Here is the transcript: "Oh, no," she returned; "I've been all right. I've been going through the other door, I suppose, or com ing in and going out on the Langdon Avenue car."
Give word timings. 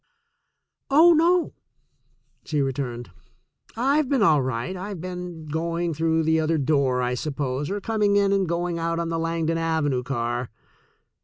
"Oh, 0.89 1.13
no," 1.13 1.53
she 2.43 2.59
returned; 2.59 3.11
"I've 3.77 4.09
been 4.09 4.23
all 4.23 4.41
right. 4.41 4.75
I've 4.75 4.99
been 4.99 5.45
going 5.45 5.93
through 5.93 6.23
the 6.23 6.39
other 6.39 6.57
door, 6.57 7.03
I 7.03 7.13
suppose, 7.13 7.69
or 7.69 7.79
com 7.79 8.01
ing 8.01 8.15
in 8.15 8.33
and 8.33 8.49
going 8.49 8.79
out 8.79 8.97
on 8.97 9.09
the 9.09 9.19
Langdon 9.19 9.59
Avenue 9.59 10.01
car." 10.01 10.49